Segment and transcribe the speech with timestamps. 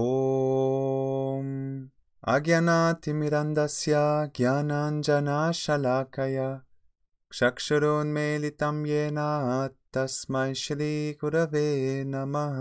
[0.00, 1.48] ॐ
[2.34, 3.94] अज्ञानातिमिरन्दस्य
[4.36, 6.48] ज्ञानाञ्जनाशलाकया
[7.38, 9.18] चक्षुरोन्मेलितं येन
[9.94, 11.66] तस्मै श्रीगुरवे
[12.12, 12.60] नमः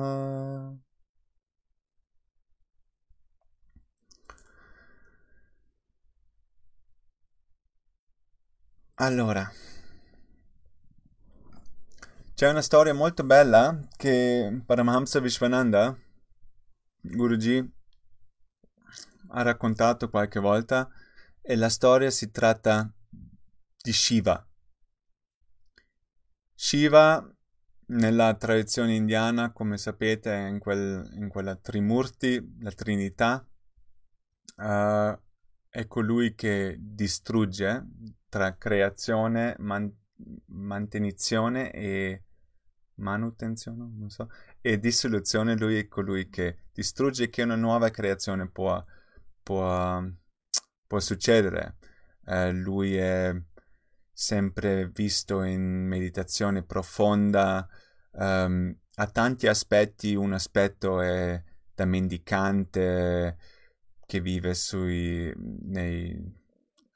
[8.98, 9.52] Allora,
[12.34, 15.98] c'è una storia molto bella che Paramahamsa Vishwananda,
[17.03, 17.73] Guruji,
[19.29, 20.89] ha raccontato qualche volta
[21.41, 22.93] e la storia si tratta
[23.83, 24.47] di Shiva.
[26.55, 27.27] Shiva,
[27.87, 33.49] nella tradizione indiana, come sapete, in, quel, in quella Trimurti, la Trinità,
[34.57, 35.19] uh,
[35.69, 37.87] è colui che distrugge
[38.29, 39.93] tra creazione, man-
[40.49, 42.25] mantenizione e
[43.01, 48.83] manutenzione, non so, e dissoluzione, lui è colui che distrugge che una nuova creazione può,
[49.43, 50.03] può,
[50.87, 51.77] può succedere.
[52.27, 53.35] Eh, lui è
[54.13, 57.67] sempre visto in meditazione profonda,
[58.13, 61.43] um, ha tanti aspetti, un aspetto è
[61.75, 63.39] da mendicante
[64.05, 66.15] che vive sui, nei,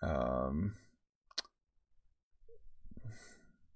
[0.00, 0.70] um,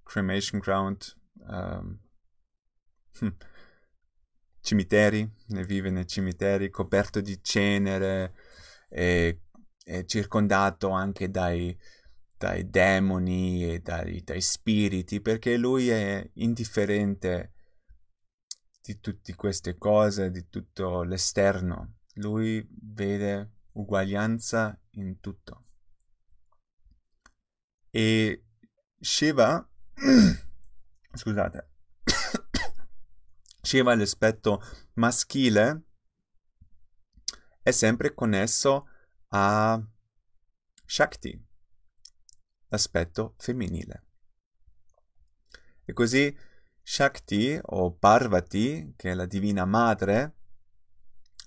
[0.08, 1.14] cremation ground,
[1.46, 1.98] um,
[4.60, 8.34] cimiteri, ne vive nei cimiteri, coperto di cenere,
[8.88, 9.42] e,
[9.82, 11.76] è circondato anche dai,
[12.36, 17.52] dai demoni e dai, dai, spiriti, perché lui è indifferente
[18.82, 21.96] di tutte queste cose, di tutto l'esterno.
[22.14, 25.64] Lui vede uguaglianza in tutto.
[27.90, 28.44] E
[29.00, 29.66] Shiva
[31.12, 31.68] scusate,
[33.68, 34.62] Shiva, l'aspetto
[34.94, 35.82] maschile,
[37.60, 38.88] è sempre connesso
[39.28, 39.78] a
[40.86, 41.46] Shakti,
[42.68, 44.04] l'aspetto femminile.
[45.84, 46.34] E così
[46.82, 50.36] Shakti o Parvati, che è la divina madre,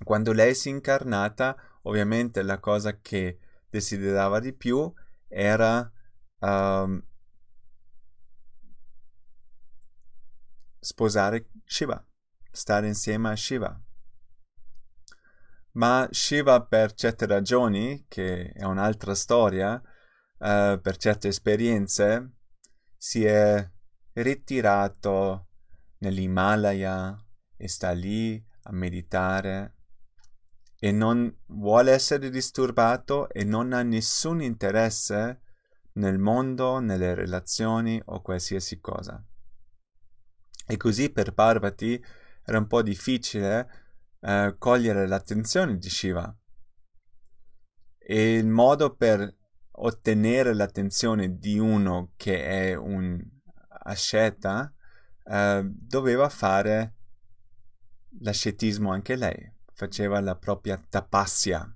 [0.04, 4.94] quando lei si è incarnata, ovviamente la cosa che desiderava di più
[5.28, 5.92] era
[6.38, 7.04] um,
[10.80, 12.06] sposare Shiva,
[12.52, 13.82] stare insieme a Shiva.
[15.74, 22.34] Ma Shiva per certe ragioni, che è un'altra storia, uh, per certe esperienze,
[22.98, 23.70] si è
[24.14, 25.48] ritirato
[26.00, 27.18] nell'Himalaya
[27.56, 29.76] e sta lì a meditare
[30.84, 35.42] e non vuole essere disturbato e non ha nessun interesse
[35.94, 39.24] nel mondo, nelle relazioni o qualsiasi cosa.
[40.66, 42.04] E così per Parvati
[42.44, 43.70] era un po' difficile
[44.20, 46.36] eh, cogliere l'attenzione di Shiva.
[47.98, 49.36] E il modo per
[49.72, 53.20] ottenere l'attenzione di uno che è un
[53.84, 54.74] asceta
[55.24, 56.96] eh, doveva fare
[58.20, 61.74] l'ascetismo anche lei, faceva la propria tapassia.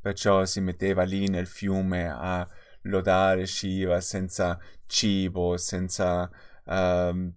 [0.00, 2.48] Perciò si metteva lì nel fiume a
[2.82, 6.30] lodare Shiva senza cibo, senza
[6.64, 7.32] uh,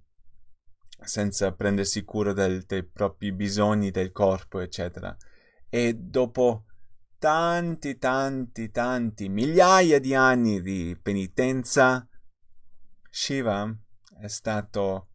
[1.04, 5.16] senza prendersi cura del, dei propri bisogni del corpo, eccetera.
[5.70, 6.66] E dopo
[7.18, 12.08] tanti, tanti, tanti, migliaia di anni di penitenza,
[13.10, 13.74] Shiva
[14.20, 15.10] è stato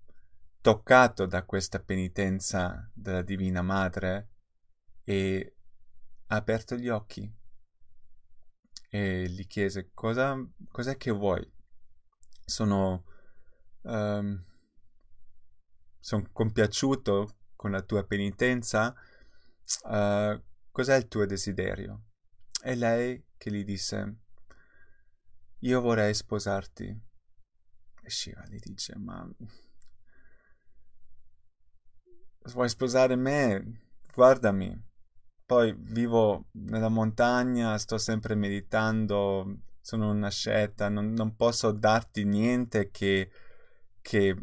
[0.60, 4.30] toccato da questa penitenza della Divina Madre
[5.04, 5.56] e
[6.26, 7.30] ha aperto gli occhi
[8.90, 10.36] e gli chiese cosa,
[10.70, 11.46] cos'è che vuoi.
[12.44, 13.04] Sono
[13.82, 14.44] um,
[15.98, 18.94] sono compiaciuto con la tua penitenza,
[19.84, 22.04] uh, cos'è il tuo desiderio?
[22.62, 24.16] E lei che gli disse,
[25.60, 26.86] io vorrei sposarti.
[28.02, 29.28] E Shiva gli dice, ma
[32.52, 33.80] vuoi sposare me?
[34.14, 34.86] Guardami.
[35.44, 42.90] Poi vivo nella montagna, sto sempre meditando, sono una scelta, non, non posso darti niente
[42.90, 43.30] che,
[44.02, 44.36] che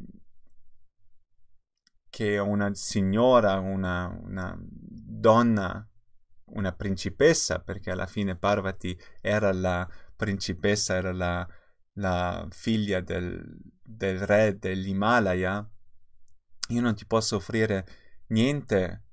[2.16, 5.86] che una signora, una, una donna,
[6.46, 9.86] una principessa, perché alla fine Parvati era la
[10.16, 11.46] principessa, era la,
[11.96, 13.44] la figlia del,
[13.84, 15.70] del re dell'Himalaya,
[16.70, 17.86] io non ti posso offrire
[18.28, 19.04] niente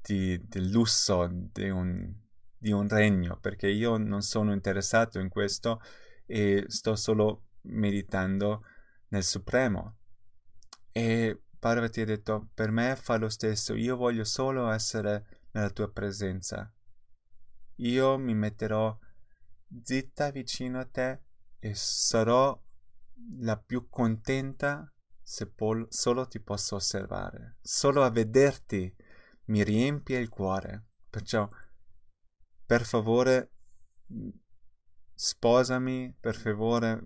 [0.00, 2.12] di, del lusso di un,
[2.58, 5.80] di un regno, perché io non sono interessato in questo
[6.26, 8.64] e sto solo meditando
[9.10, 9.98] nel Supremo.
[10.90, 15.88] E Parvati ha detto, per me fa lo stesso, io voglio solo essere nella tua
[15.88, 16.68] presenza.
[17.76, 18.98] Io mi metterò
[19.80, 21.20] zitta vicino a te
[21.60, 22.60] e sarò
[23.38, 24.92] la più contenta
[25.22, 27.58] se pol- solo ti posso osservare.
[27.62, 28.92] Solo a vederti
[29.44, 30.86] mi riempie il cuore.
[31.08, 31.48] Perciò,
[32.66, 33.52] per favore,
[35.14, 37.00] sposami, per favore,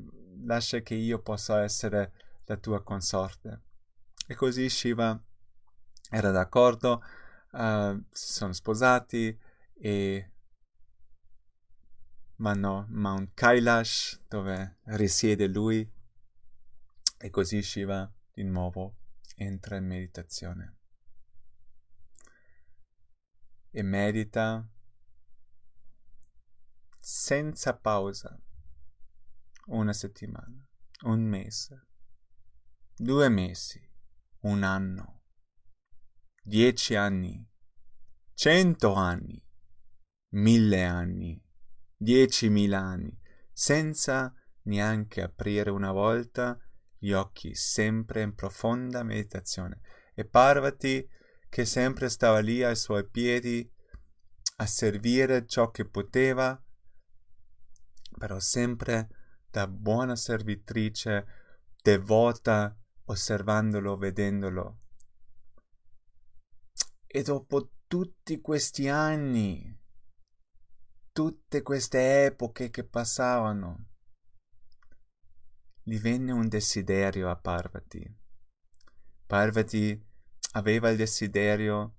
[0.46, 3.64] lascia che io possa essere la tua consorte.
[4.26, 5.22] E così Shiva
[6.10, 7.00] era d'accordo,
[7.52, 9.38] uh, si sono sposati
[9.74, 10.32] e
[12.36, 15.88] vanno Mount Kailash dove risiede lui
[17.18, 18.96] e così Shiva di nuovo
[19.36, 20.78] entra in meditazione.
[23.70, 24.68] E medita
[26.98, 28.36] senza pausa
[29.66, 30.68] una settimana,
[31.02, 31.86] un mese,
[32.96, 33.85] due mesi,
[34.46, 35.22] un anno,
[36.40, 37.44] dieci anni,
[38.32, 39.44] cento anni,
[40.34, 41.44] mille anni,
[41.96, 43.18] diecimila anni,
[43.52, 44.32] senza
[44.62, 46.56] neanche aprire una volta
[46.96, 49.80] gli occhi, sempre in profonda meditazione.
[50.14, 51.08] E Parvati,
[51.48, 53.68] che sempre stava lì ai suoi piedi
[54.58, 56.62] a servire ciò che poteva,
[58.16, 59.08] però sempre
[59.50, 61.26] da buona servitrice,
[61.82, 64.80] devota, osservandolo, vedendolo.
[67.06, 69.76] E dopo tutti questi anni,
[71.12, 73.86] tutte queste epoche che passavano,
[75.82, 78.04] gli venne un desiderio a Parvati.
[79.26, 80.04] Parvati
[80.52, 81.94] aveva il desiderio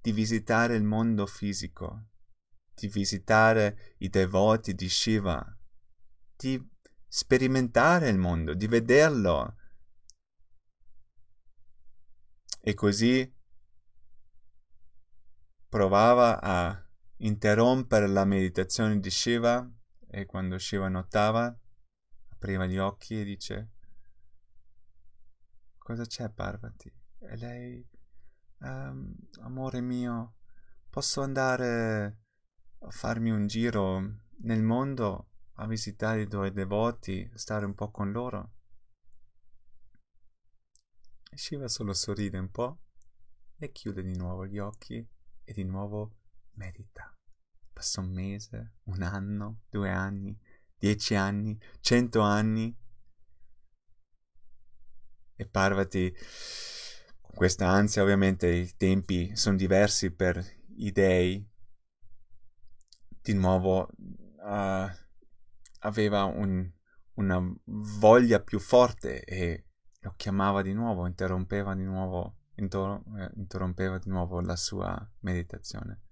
[0.00, 2.08] di visitare il mondo fisico,
[2.74, 5.44] di visitare i devoti di Shiva,
[6.36, 6.60] di
[7.06, 9.56] sperimentare il mondo, di vederlo.
[12.68, 13.34] E così
[15.66, 16.86] provava a
[17.16, 19.66] interrompere la meditazione di Shiva
[20.06, 21.58] e quando Shiva notava
[22.28, 23.70] apriva gli occhi e dice
[25.78, 26.92] cosa c'è Parvati?
[27.20, 27.88] E lei
[28.58, 30.34] um, amore mio
[30.90, 32.18] posso andare
[32.80, 38.12] a farmi un giro nel mondo a visitare i tuoi devoti stare un po' con
[38.12, 38.56] loro
[41.34, 42.78] Shiva solo sorride un po'
[43.58, 45.06] e chiude di nuovo gli occhi
[45.44, 46.16] e di nuovo
[46.54, 47.12] medita
[47.72, 50.36] passa un mese un anno due anni
[50.78, 52.74] dieci anni, cento anni.
[55.40, 56.12] E Parvati,
[57.20, 60.44] con questa ansia ovviamente i tempi sono diversi per
[60.76, 61.46] i dei,
[63.20, 64.88] di nuovo uh,
[65.80, 66.68] aveva un,
[67.14, 69.66] una voglia più forte e
[70.00, 76.02] lo chiamava di nuovo, interrompeva di nuovo, intor- eh, interrompeva di nuovo la sua meditazione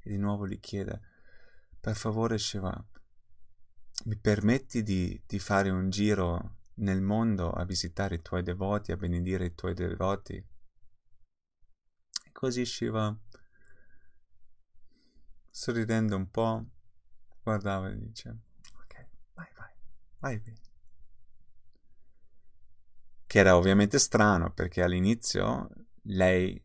[0.00, 1.00] e di nuovo gli chiede
[1.86, 2.84] per favore Shiva
[4.06, 8.96] mi permetti di, di fare un giro nel mondo a visitare i tuoi devoti, a
[8.96, 10.34] benedire i tuoi devoti.
[10.34, 13.16] E così Shiva,
[15.48, 16.66] sorridendo un po',
[17.42, 18.36] guardava e dice,
[18.82, 19.72] ok, vai, vai,
[20.18, 20.65] vai via.
[23.36, 25.68] Che era ovviamente strano perché all'inizio
[26.04, 26.58] lei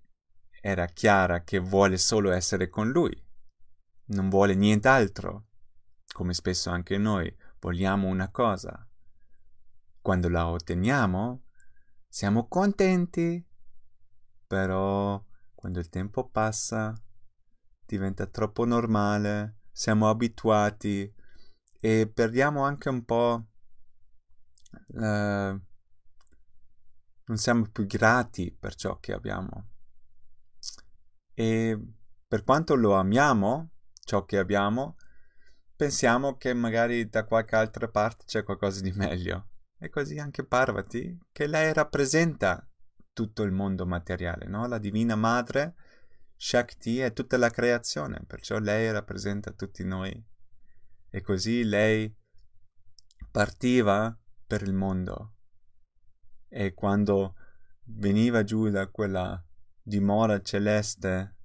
[0.61, 3.13] era chiara che vuole solo essere con lui,
[4.05, 5.47] non vuole nient'altro
[6.13, 7.29] come spesso anche noi
[7.59, 8.87] vogliamo una cosa.
[9.99, 11.43] Quando la otteniamo,
[12.07, 13.45] siamo contenti,
[14.47, 15.21] però
[15.53, 16.93] quando il tempo passa,
[17.85, 21.13] diventa troppo normale, siamo abituati
[21.81, 23.47] e perdiamo anche un po'...
[24.87, 25.69] Uh,
[27.31, 29.69] non siamo più grati per ciò che abbiamo.
[31.33, 31.79] E
[32.27, 33.69] per quanto lo amiamo,
[34.03, 34.97] ciò che abbiamo,
[35.73, 39.47] pensiamo che magari da qualche altra parte c'è qualcosa di meglio.
[39.79, 42.67] E così anche Parvati, che lei rappresenta
[43.13, 44.67] tutto il mondo materiale, no?
[44.67, 45.75] La Divina Madre,
[46.35, 50.21] Shakti è tutta la creazione, perciò lei rappresenta tutti noi.
[51.09, 52.13] E così lei
[53.31, 54.13] partiva
[54.45, 55.35] per il mondo.
[56.53, 57.35] E quando
[57.85, 59.41] veniva giù da quella
[59.81, 61.37] dimora celeste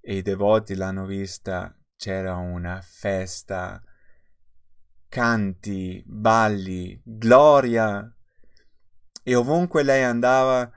[0.00, 3.82] e i devoti l'hanno vista c'era una festa,
[5.08, 8.10] canti, balli, gloria
[9.22, 10.70] e ovunque lei andava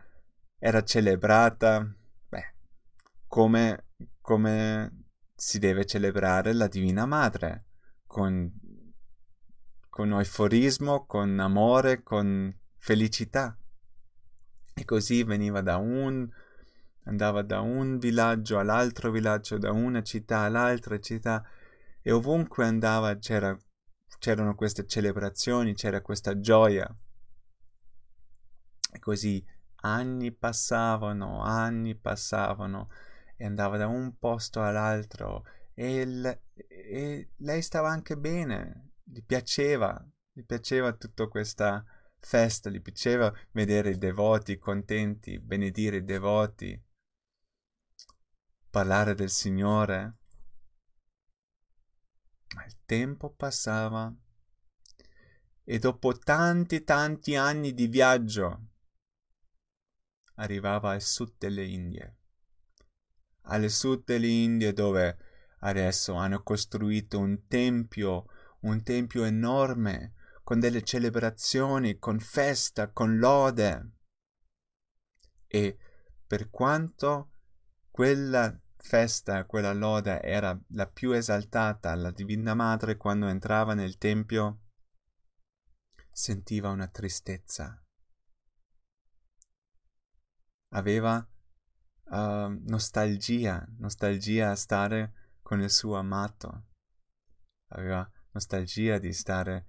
[0.58, 1.88] era celebrata,
[2.28, 2.54] beh,
[3.28, 3.86] come,
[4.20, 7.68] come si deve celebrare la Divina Madre,
[8.06, 8.52] con,
[9.88, 13.58] con euforismo, con amore, con felicità.
[14.74, 16.28] E così veniva da un
[17.04, 21.44] andava da un villaggio all'altro villaggio, da una città all'altra città
[22.02, 23.58] e ovunque andava c'era,
[24.20, 26.88] c'erano queste celebrazioni, c'era questa gioia.
[28.92, 29.44] E così
[29.82, 32.90] anni passavano, anni passavano
[33.36, 40.06] e andava da un posto all'altro e, l- e lei stava anche bene, gli piaceva,
[40.32, 41.84] gli piaceva tutta questa
[42.20, 46.82] festa, gli piaceva vedere i devoti contenti, benedire i devoti,
[48.70, 50.18] parlare del Signore.
[52.56, 54.14] Ma il tempo passava
[55.64, 58.70] e dopo tanti tanti anni di viaggio
[60.36, 62.18] arrivava al sud delle Indie.
[63.42, 65.18] Al sud delle Indie dove
[65.60, 68.26] adesso hanno costruito un tempio,
[68.62, 70.14] un tempio enorme,
[70.50, 73.92] con delle celebrazioni, con festa, con lode.
[75.46, 75.78] E
[76.26, 77.34] per quanto
[77.92, 84.62] quella festa, quella lode era la più esaltata alla Divina Madre quando entrava nel Tempio,
[86.12, 87.86] sentiva una tristezza.
[90.70, 91.18] Aveva
[92.06, 96.70] uh, nostalgia, nostalgia a stare con il suo amato.
[97.68, 99.69] Aveva nostalgia di stare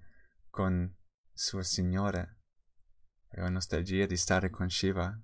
[0.51, 0.95] con
[1.33, 2.41] suo Signore.
[3.29, 5.19] Aveva nostalgia di stare con Shiva.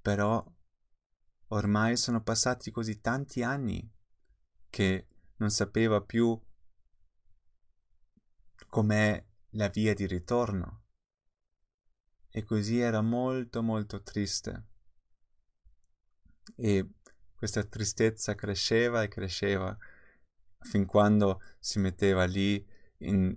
[0.00, 0.42] Però
[1.48, 3.92] ormai sono passati così tanti anni
[4.70, 6.40] che non sapeva più
[8.68, 10.84] com'è la via di ritorno.
[12.30, 14.68] E così era molto molto triste.
[16.56, 16.94] E
[17.34, 19.76] questa tristezza cresceva e cresceva
[20.60, 22.64] fin quando si metteva lì
[22.98, 23.36] in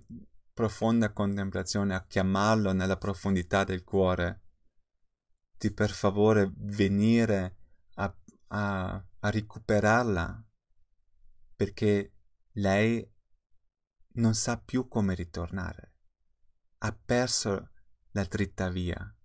[0.52, 4.42] profonda contemplazione a chiamarlo nella profondità del cuore
[5.56, 7.56] di per favore venire
[7.94, 8.14] a,
[8.48, 10.46] a, a recuperarla
[11.56, 12.12] perché
[12.52, 13.10] lei
[14.14, 15.94] non sa più come ritornare.
[16.78, 17.70] Ha perso
[18.10, 19.16] la dritta via.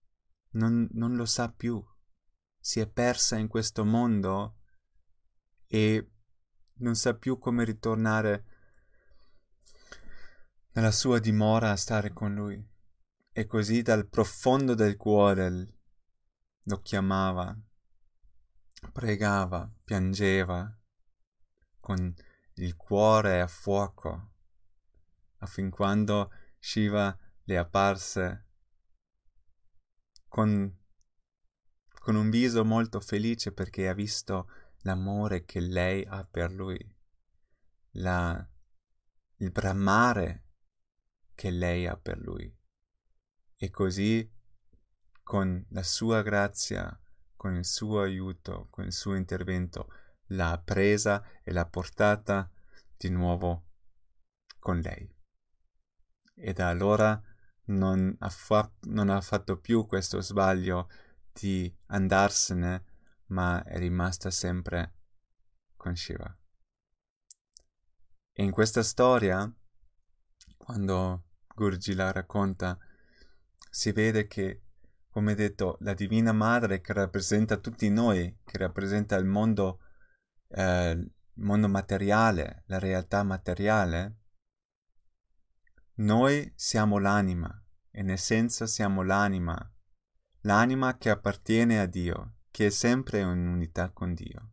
[0.52, 1.84] Non, non lo sa più.
[2.60, 4.60] Si è persa in questo mondo
[5.68, 6.12] e
[6.80, 8.46] non sa più come ritornare
[10.74, 12.68] nella sua dimora a stare con lui.
[13.32, 15.78] E così dal profondo del cuore
[16.64, 17.58] lo chiamava,
[18.92, 20.78] pregava, piangeva,
[21.80, 22.14] con
[22.56, 24.32] il cuore a fuoco,
[25.38, 28.46] affin quando Shiva le apparse
[30.28, 30.78] con,
[32.00, 34.48] con un viso molto felice perché ha visto
[34.82, 36.78] l'amore che lei ha per lui,
[37.92, 38.48] la,
[39.38, 40.46] il bramare
[41.34, 42.54] che lei ha per lui.
[43.56, 44.30] E così
[45.24, 47.00] con la sua grazia,
[47.36, 49.92] con il suo aiuto, con il suo intervento,
[50.28, 52.50] l'ha presa e l'ha portata
[52.98, 53.68] di nuovo
[54.60, 55.14] con lei.
[56.36, 57.22] E da allora
[57.66, 60.90] non ha, fa- non ha fatto più questo sbaglio
[61.32, 62.86] di andarsene,
[63.30, 64.94] ma è rimasta sempre
[65.76, 66.38] con Shiva.
[68.32, 69.52] E in questa storia,
[70.58, 72.78] quando Gurji la racconta,
[73.70, 74.62] si vede che
[75.10, 79.80] come detto, la Divina Madre che rappresenta tutti noi, che rappresenta il mondo,
[80.50, 81.12] eh, il
[81.44, 84.18] mondo materiale, la realtà materiale,
[85.96, 87.52] noi siamo l'anima,
[87.94, 89.58] in essenza siamo l'anima,
[90.42, 94.52] l'anima che appartiene a Dio, che è sempre in unità con Dio.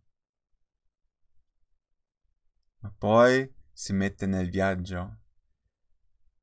[2.78, 5.22] Ma poi si mette nel viaggio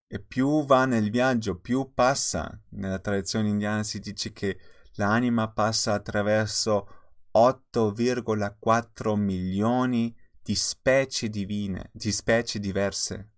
[0.05, 2.61] e più va nel viaggio, più passa.
[2.71, 4.59] Nella tradizione indiana si dice che
[4.95, 6.85] l'anima passa attraverso
[7.33, 13.35] 8,4 milioni di specie divine, di specie diverse,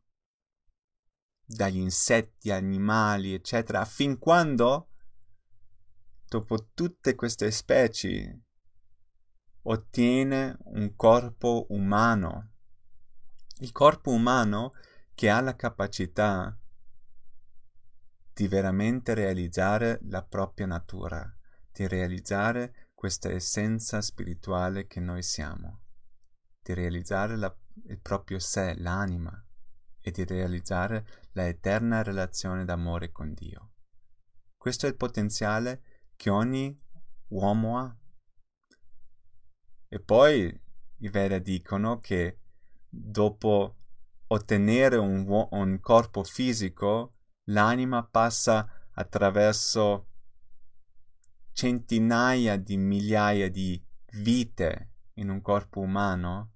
[1.46, 4.90] dagli insetti, animali, eccetera, fin quando,
[6.28, 8.42] dopo tutte queste specie,
[9.64, 12.54] ottiene un corpo umano.
[13.60, 14.74] Il corpo umano
[15.14, 16.58] che ha la capacità
[18.34, 21.34] di veramente realizzare la propria natura,
[21.72, 25.84] di realizzare questa essenza spirituale che noi siamo,
[26.62, 27.56] di realizzare la,
[27.88, 29.42] il proprio sé, l'anima,
[30.02, 33.72] e di realizzare la eterna relazione d'amore con Dio.
[34.56, 35.82] Questo è il potenziale
[36.16, 36.78] che ogni
[37.30, 37.98] uomo ha.
[39.88, 40.62] E poi
[40.98, 42.40] i Veda dicono che
[42.90, 43.76] dopo
[44.28, 50.08] ottenere un, un corpo fisico l'anima passa attraverso
[51.52, 53.82] centinaia di migliaia di
[54.22, 56.52] vite in un corpo umano,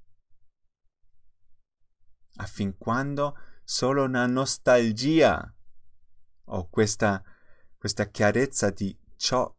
[2.36, 5.54] affin quando solo una nostalgia
[6.46, 7.24] o questa,
[7.78, 9.54] questa chiarezza di ciò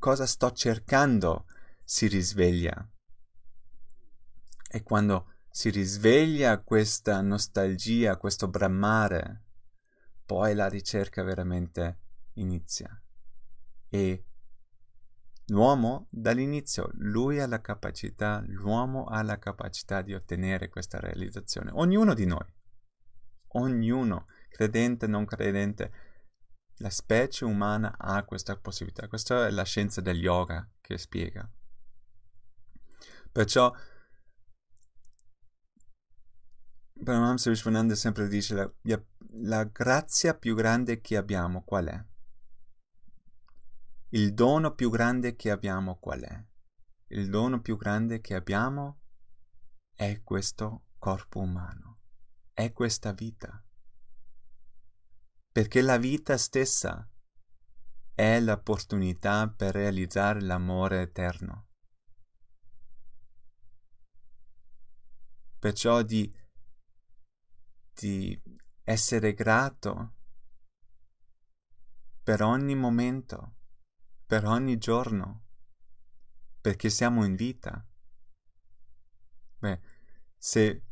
[0.00, 1.46] cosa sto cercando
[1.84, 2.90] si risveglia.
[4.68, 9.44] E quando si risveglia questa nostalgia, questo bramare,
[10.26, 12.00] poi la ricerca veramente
[12.34, 13.00] inizia.
[13.88, 14.24] E
[15.46, 21.70] l'uomo dall'inizio, lui ha la capacità, l'uomo ha la capacità di ottenere questa realizzazione.
[21.72, 22.52] Ognuno di noi,
[23.52, 25.92] ognuno, credente, non credente,
[26.78, 29.08] la specie umana ha questa possibilità.
[29.08, 31.48] Questa è la scienza del yoga che spiega.
[33.32, 33.74] Perciò
[37.02, 39.04] Paramahamsa Vishwananda sempre dice la,
[39.42, 42.04] la grazia più grande che abbiamo qual è?
[44.10, 46.44] Il dono più grande che abbiamo qual è?
[47.08, 49.00] Il dono più grande che abbiamo
[49.94, 52.00] è questo corpo umano,
[52.52, 53.62] è questa vita.
[55.56, 57.10] Perché la vita stessa
[58.12, 61.68] è l'opportunità per realizzare l'amore eterno.
[65.58, 66.30] Perciò di
[67.94, 68.38] di
[68.82, 70.16] essere grato
[72.22, 73.56] per ogni momento,
[74.26, 75.46] per ogni giorno,
[76.60, 77.82] perché siamo in vita.
[79.60, 79.80] Beh,
[80.36, 80.82] se,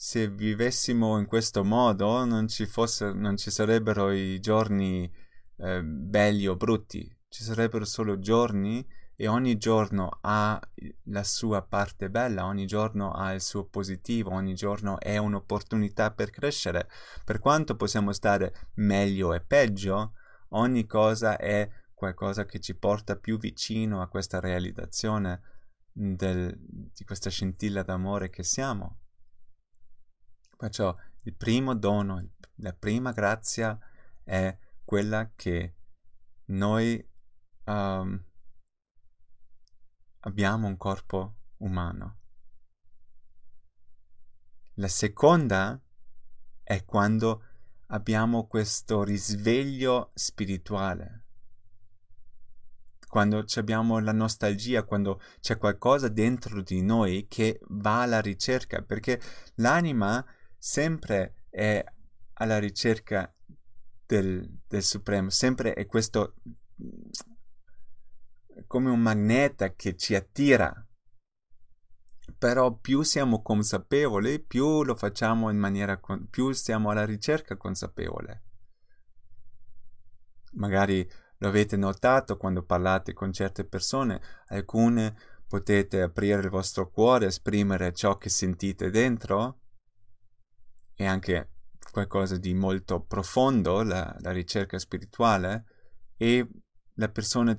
[0.00, 5.12] se vivessimo in questo modo non ci, fosse, non ci sarebbero i giorni
[5.56, 8.86] eh, belli o brutti, ci sarebbero solo giorni
[9.16, 10.60] e ogni giorno ha
[11.06, 16.30] la sua parte bella, ogni giorno ha il suo positivo, ogni giorno è un'opportunità per
[16.30, 16.88] crescere.
[17.24, 20.12] Per quanto possiamo stare meglio e peggio,
[20.50, 25.40] ogni cosa è qualcosa che ci porta più vicino a questa realizzazione
[25.90, 29.00] del, di questa scintilla d'amore che siamo.
[30.58, 30.92] Perciò
[31.22, 33.78] il primo dono, la prima grazia
[34.24, 35.76] è quella che
[36.46, 37.08] noi
[37.66, 38.24] um,
[40.18, 42.18] abbiamo un corpo umano.
[44.74, 45.80] La seconda
[46.64, 47.44] è quando
[47.86, 51.26] abbiamo questo risveglio spirituale,
[53.06, 59.20] quando abbiamo la nostalgia, quando c'è qualcosa dentro di noi che va alla ricerca, perché
[59.54, 60.24] l'anima
[60.58, 61.82] sempre è
[62.34, 63.32] alla ricerca
[64.04, 66.34] del, del Supremo, sempre è questo
[68.66, 70.72] come un magneta che ci attira.
[72.36, 78.44] Però più siamo consapevoli, più lo facciamo in maniera, con- più siamo alla ricerca consapevole.
[80.52, 85.16] Magari lo avete notato quando parlate con certe persone, alcune
[85.46, 89.60] potete aprire il vostro cuore, esprimere ciò che sentite dentro
[91.00, 91.52] e anche
[91.92, 95.64] qualcosa di molto profondo, la, la ricerca spirituale,
[96.16, 96.44] e
[96.94, 97.56] la persona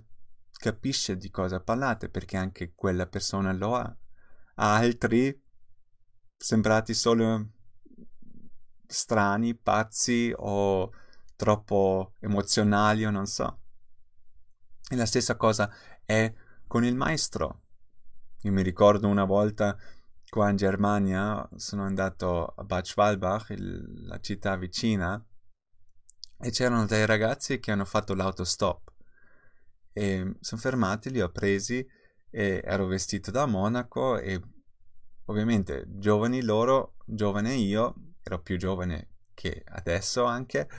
[0.51, 3.97] capisce di cosa parlate perché anche quella persona lo ha.
[4.55, 5.41] A altri
[6.35, 7.51] sembrati solo
[8.85, 10.91] strani, pazzi o
[11.37, 13.61] troppo emozionali o non so.
[14.89, 15.73] E la stessa cosa
[16.03, 16.33] è
[16.67, 17.61] con il maestro.
[18.41, 19.77] Io mi ricordo una volta
[20.29, 25.23] qua in Germania sono andato a Bad Schwalbach, il, la città vicina,
[26.41, 28.93] e c'erano dei ragazzi che hanno fatto l'autostop
[29.91, 31.85] e sono fermati, li ho presi
[32.29, 34.39] e ero vestito da monaco e
[35.25, 40.69] ovviamente giovani loro, giovane io, ero più giovane che adesso anche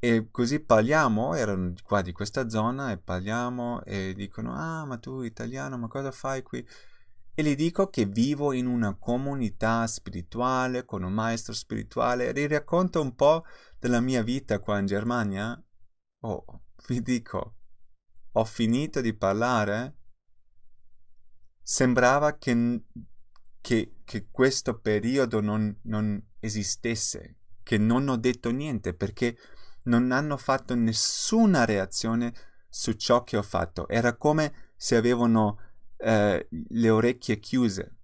[0.00, 5.22] e così parliamo, erano qua di questa zona e parliamo e dicono ah ma tu
[5.22, 6.66] italiano ma cosa fai qui?
[7.38, 13.00] E gli dico che vivo in una comunità spirituale con un maestro spirituale, vi racconto
[13.00, 13.44] un po'
[13.78, 15.64] della mia vita qua in Germania.
[16.22, 16.44] Oh,
[16.88, 17.54] vi dico,
[18.32, 19.98] ho finito di parlare,
[21.62, 22.82] sembrava che,
[23.60, 29.38] che, che questo periodo non, non esistesse, che non ho detto niente perché
[29.84, 32.34] non hanno fatto nessuna reazione
[32.68, 33.86] su ciò che ho fatto.
[33.86, 35.66] Era come se avevano
[35.98, 37.96] eh, le orecchie chiuse.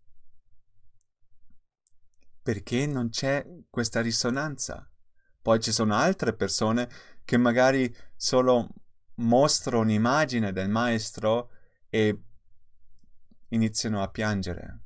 [2.43, 4.91] Perché non c'è questa risonanza.
[5.41, 6.89] Poi ci sono altre persone
[7.25, 8.69] che magari solo
[9.17, 11.51] mostro un'immagine del maestro
[11.89, 12.23] e
[13.49, 14.81] iniziano a piangere.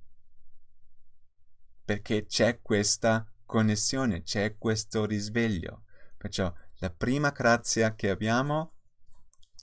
[1.85, 5.85] Perché c'è questa connessione, c'è questo risveglio.
[6.17, 8.75] Perciò la prima grazia che abbiamo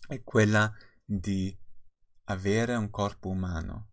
[0.07, 1.55] è quella di
[2.25, 3.91] avere un corpo umano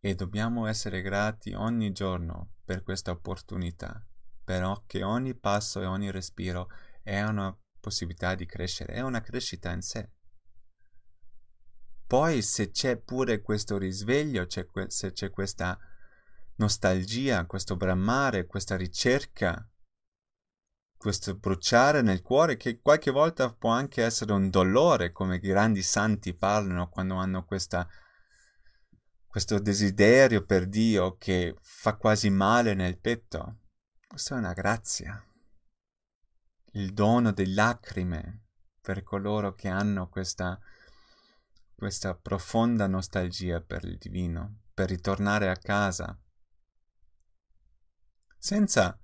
[0.00, 4.04] e dobbiamo essere grati ogni giorno per questa opportunità,
[4.44, 6.68] però che ogni passo e ogni respiro
[7.02, 10.10] è una possibilità di crescere, è una crescita in sé.
[12.06, 15.78] Poi se c'è pure questo risveglio, c'è que- se c'è questa
[16.56, 19.68] nostalgia, questo bramare, questa ricerca,
[20.98, 25.82] questo bruciare nel cuore che qualche volta può anche essere un dolore, come i grandi
[25.82, 27.88] santi parlano quando hanno questa,
[29.26, 33.60] questo desiderio per Dio che fa quasi male nel petto.
[34.06, 35.24] Questa è una grazia,
[36.72, 38.46] il dono di lacrime
[38.80, 40.58] per coloro che hanno questa
[41.78, 46.18] questa profonda nostalgia per il divino, per ritornare a casa,
[48.36, 48.98] senza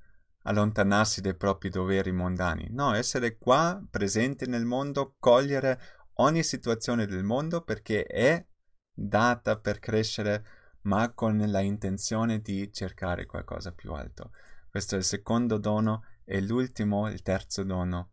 [0.45, 2.69] allontanarsi dai propri doveri mondani.
[2.71, 5.81] No, essere qua, presente nel mondo, cogliere
[6.15, 8.47] ogni situazione del mondo perché è
[8.93, 10.45] data per crescere,
[10.83, 14.31] ma con la intenzione di cercare qualcosa più alto.
[14.69, 18.13] Questo è il secondo dono e l'ultimo, il terzo dono.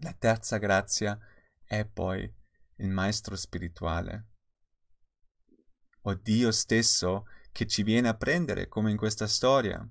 [0.00, 1.18] La terza grazia
[1.64, 2.32] è poi
[2.76, 4.28] il maestro spirituale.
[6.02, 9.84] O Dio stesso che ci viene a prendere come in questa storia.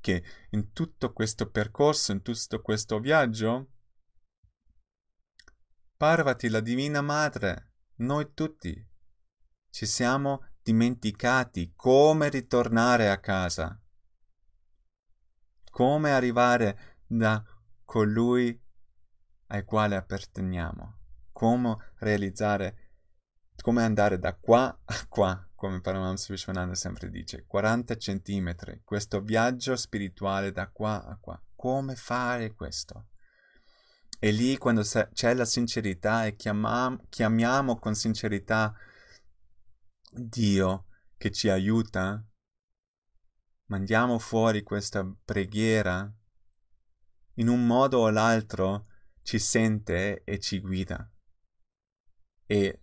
[0.00, 3.70] Che in tutto questo percorso, in tutto questo viaggio,
[5.96, 8.86] Parvati, la Divina Madre, noi tutti
[9.70, 13.80] ci siamo dimenticati come ritornare a casa,
[15.70, 17.42] come arrivare da
[17.84, 18.62] colui
[19.46, 20.98] al quale apparteniamo,
[21.32, 22.92] come realizzare,
[23.62, 29.74] come andare da qua a qua, come Paramahamsa Vishwananda sempre dice, 40 centimetri, questo viaggio
[29.74, 33.08] spirituale da qua a qua, come fare questo?
[34.20, 38.72] E lì quando c'è la sincerità e chiamiamo, chiamiamo con sincerità
[40.08, 42.24] Dio che ci aiuta,
[43.66, 46.08] mandiamo fuori questa preghiera,
[47.38, 48.86] in un modo o l'altro
[49.22, 51.10] ci sente e ci guida.
[52.46, 52.82] E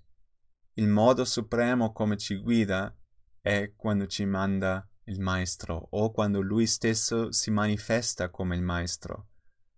[0.76, 2.96] il modo supremo come ci guida
[3.40, 9.30] è quando ci manda il maestro o quando lui stesso si manifesta come il maestro,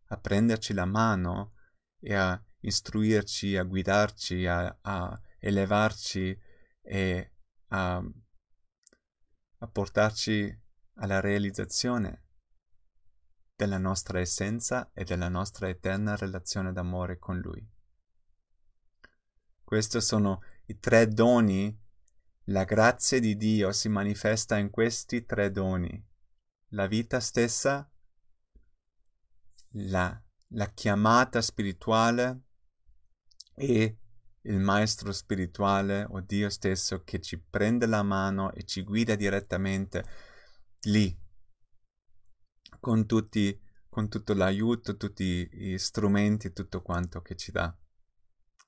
[0.09, 1.53] a prenderci la mano
[1.99, 6.37] e a istruirci, a guidarci, a, a elevarci
[6.81, 7.33] e
[7.69, 8.03] a,
[9.57, 10.63] a portarci
[10.95, 12.23] alla realizzazione
[13.55, 17.67] della nostra essenza e della nostra eterna relazione d'amore con Lui.
[19.63, 21.77] Questi sono i tre doni.
[22.49, 26.03] La grazia di Dio si manifesta in questi tre doni.
[26.69, 27.89] La vita stessa,
[29.71, 32.41] la, la chiamata spirituale
[33.55, 33.97] e
[34.41, 40.05] il maestro spirituale o Dio stesso che ci prende la mano e ci guida direttamente
[40.83, 41.17] lì
[42.79, 47.75] con, tutti, con tutto l'aiuto, tutti gli strumenti, tutto quanto che ci dà.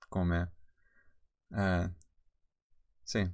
[0.10, 0.57] Come,
[1.52, 1.94] eh,
[3.02, 3.30] sì,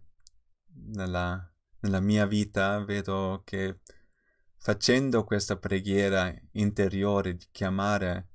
[0.73, 3.79] nella, nella mia vita vedo che
[4.57, 8.29] facendo questa preghiera interiore di chiamare,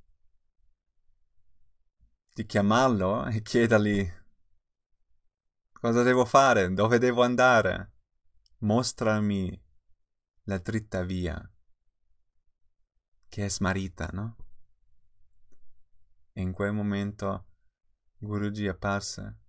[2.32, 4.06] di chiamarlo e chiedergli
[5.72, 7.92] cosa devo fare, dove devo andare,
[8.58, 9.64] mostrami
[10.44, 11.50] la dritta via
[13.28, 14.36] che è smarrita, no?
[16.32, 17.46] E in quel momento
[18.16, 19.47] Guruji apparse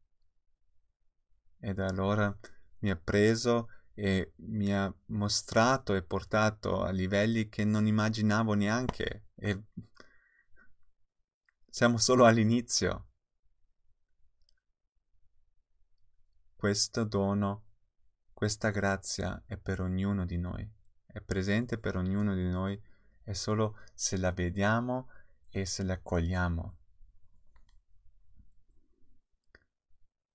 [1.60, 2.36] e da allora
[2.80, 9.26] mi ha preso e mi ha mostrato e portato a livelli che non immaginavo neanche
[9.36, 9.64] e
[11.70, 13.08] siamo solo all'inizio.
[16.56, 17.66] Questo dono,
[18.34, 20.70] questa grazia è per ognuno di noi,
[21.06, 22.82] è presente per ognuno di noi
[23.30, 25.10] è solo se la vediamo
[25.50, 26.79] e se la accogliamo.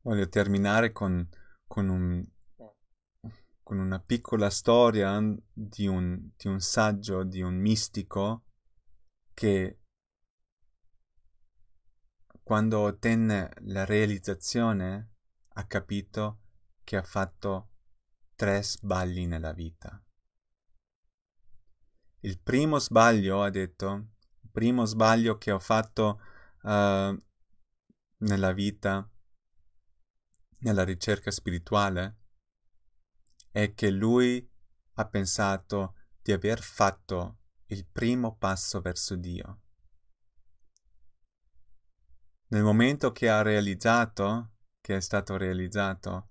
[0.05, 1.27] Voglio terminare con,
[1.67, 2.23] con, un,
[3.63, 5.19] con una piccola storia
[5.51, 8.45] di un, di un saggio, di un mistico
[9.33, 9.79] che
[12.43, 15.15] quando ottenne la realizzazione
[15.55, 16.41] ha capito
[16.85, 17.71] che ha fatto
[18.37, 20.05] tre sbagli nella vita.
[22.21, 24.09] Il primo sbaglio, ha detto,
[24.43, 26.21] il primo sbaglio che ho fatto
[26.61, 27.23] uh,
[28.19, 29.09] nella vita,
[30.65, 32.17] nella ricerca spirituale,
[33.51, 34.47] è che lui
[34.95, 39.61] ha pensato di aver fatto il primo passo verso Dio.
[42.55, 46.29] nel momento che ha realizzato, che è stato realizzato,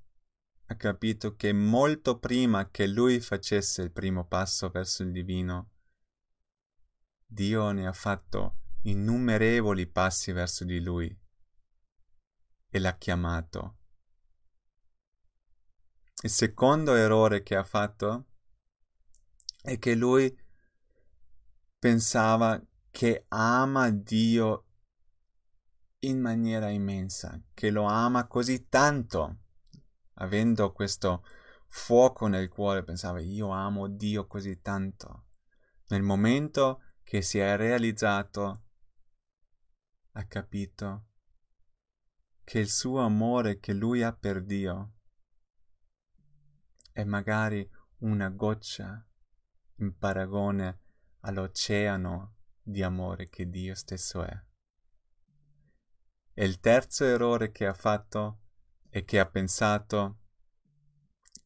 [0.68, 5.72] ha capito che molto prima che lui facesse il primo passo verso il divino,
[7.26, 11.14] Dio ne ha fatto innumerevoli passi verso di lui
[12.70, 13.80] e l'ha chiamato.
[16.24, 18.28] Il secondo errore che ha fatto
[19.62, 20.34] è che lui
[21.78, 24.68] pensava che ama Dio
[26.00, 29.40] in maniera immensa, che lo ama così tanto,
[30.14, 31.26] avendo questo
[31.68, 35.26] fuoco nel cuore, pensava io amo Dio così tanto.
[35.88, 38.64] Nel momento che si è realizzato,
[40.14, 41.08] ha capito
[42.46, 44.93] che il suo amore che lui ha per Dio
[46.94, 49.06] è magari una goccia
[49.78, 50.80] in paragone
[51.22, 54.42] all'oceano di amore che Dio stesso è.
[56.36, 58.42] E il terzo errore che ha fatto
[58.90, 60.20] è che ha pensato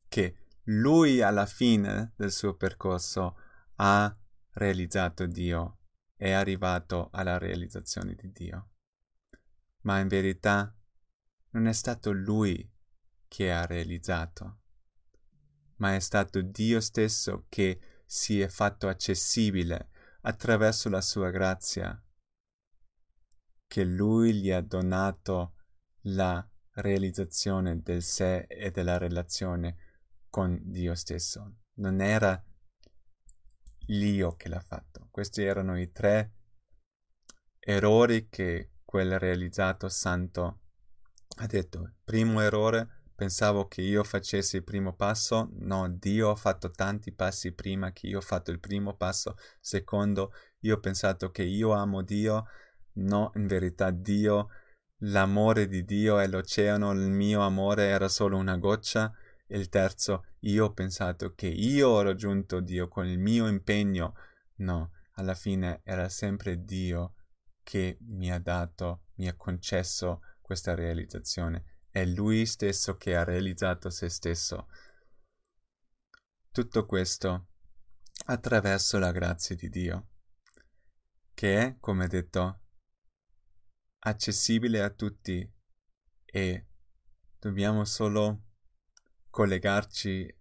[0.07, 3.37] che lui alla fine del suo percorso
[3.75, 4.15] ha
[4.51, 5.79] realizzato Dio,
[6.15, 8.71] è arrivato alla realizzazione di Dio.
[9.81, 10.75] Ma in verità
[11.51, 12.69] non è stato lui
[13.27, 14.61] che ha realizzato,
[15.77, 19.89] ma è stato Dio stesso che si è fatto accessibile
[20.21, 22.01] attraverso la sua grazia,
[23.67, 25.55] che lui gli ha donato
[26.03, 29.77] la realizzazione del sé e della relazione
[30.29, 31.57] con Dio stesso.
[31.75, 32.41] Non era
[33.87, 35.07] l'io che l'ha fatto.
[35.11, 36.33] Questi erano i tre
[37.59, 40.61] errori che quel realizzato santo
[41.37, 41.95] ha detto.
[42.03, 47.51] Primo errore, pensavo che io facessi il primo passo, no, Dio ha fatto tanti passi
[47.51, 49.35] prima che io ho fatto il primo passo.
[49.59, 52.45] Secondo, io ho pensato che io amo Dio,
[52.93, 54.49] no, in verità Dio,
[54.99, 59.11] l'amore di Dio è l'oceano, il mio amore era solo una goccia.
[59.47, 64.13] E il terzo, io ho pensato che io ho raggiunto Dio con il mio impegno.
[64.57, 67.15] No, alla fine era sempre Dio
[67.63, 71.76] che mi ha dato, mi ha concesso questa realizzazione.
[71.97, 74.67] È Lui stesso che ha realizzato se stesso.
[76.51, 77.47] Tutto questo
[78.25, 80.09] attraverso la grazia di Dio,
[81.33, 82.61] che è, come detto,
[84.01, 85.51] accessibile a tutti
[86.23, 86.67] e
[87.39, 88.43] dobbiamo solo
[89.31, 90.39] collegarci,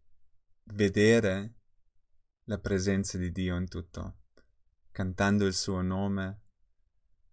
[0.75, 1.55] vedere
[2.45, 4.19] la presenza di Dio in tutto,
[4.91, 6.43] cantando il suo nome,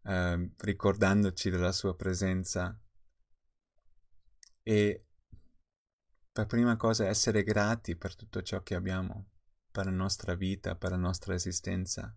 [0.03, 2.77] eh, ricordandoci della sua presenza
[4.63, 5.05] e
[6.31, 9.29] per prima cosa essere grati per tutto ciò che abbiamo,
[9.69, 12.15] per la nostra vita, per la nostra esistenza,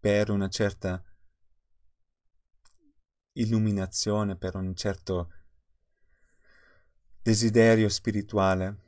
[0.00, 1.02] per una certa
[3.32, 5.32] illuminazione, per un certo
[7.20, 8.86] desiderio spirituale.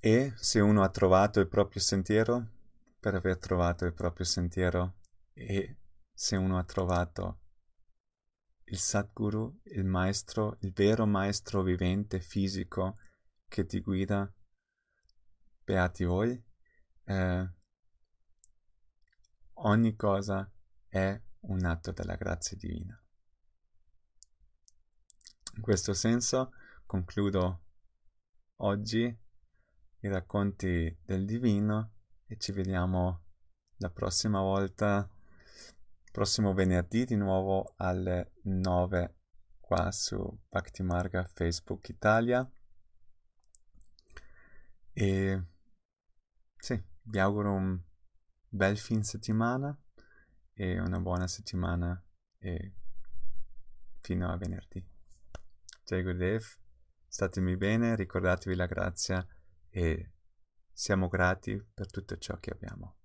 [0.00, 2.48] E se uno ha trovato il proprio sentiero,
[3.00, 5.00] per aver trovato il proprio sentiero,
[5.32, 5.76] e
[6.12, 7.43] se uno ha trovato
[8.74, 12.98] il Sadguru, il maestro, il vero maestro vivente fisico
[13.46, 14.28] che ti guida,
[15.62, 16.44] beati voi,
[17.04, 17.52] eh,
[19.52, 20.50] ogni cosa
[20.88, 23.00] è un atto della grazia divina.
[25.54, 26.50] In questo senso
[26.84, 27.66] concludo
[28.56, 29.02] oggi
[30.00, 31.92] i racconti del divino
[32.26, 33.26] e ci vediamo
[33.76, 35.08] la prossima volta,
[36.14, 39.16] prossimo venerdì di nuovo alle 9
[39.58, 40.16] qua su
[40.48, 42.48] Bhakti Marga Facebook Italia.
[44.92, 45.44] E
[46.56, 47.82] sì, vi auguro un
[48.48, 49.76] bel fin settimana
[50.52, 52.00] e una buona settimana
[52.38, 52.74] e
[54.00, 54.88] fino a venerdì.
[55.82, 56.44] Jai Gurudev,
[57.08, 59.26] statemi bene, ricordatevi la grazia
[59.68, 60.12] e
[60.72, 62.98] siamo grati per tutto ciò che abbiamo.